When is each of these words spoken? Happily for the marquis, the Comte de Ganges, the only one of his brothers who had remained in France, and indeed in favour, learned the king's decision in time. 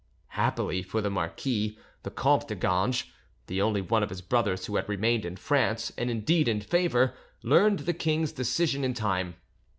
Happily 0.29 0.81
for 0.81 0.99
the 0.99 1.11
marquis, 1.11 1.77
the 2.01 2.09
Comte 2.09 2.47
de 2.47 2.55
Ganges, 2.55 3.03
the 3.45 3.61
only 3.61 3.81
one 3.81 4.01
of 4.01 4.09
his 4.09 4.21
brothers 4.23 4.65
who 4.65 4.75
had 4.77 4.89
remained 4.89 5.25
in 5.25 5.35
France, 5.35 5.91
and 5.95 6.09
indeed 6.09 6.47
in 6.47 6.59
favour, 6.61 7.13
learned 7.43 7.81
the 7.81 7.93
king's 7.93 8.31
decision 8.31 8.83
in 8.83 8.95
time. 8.95 9.35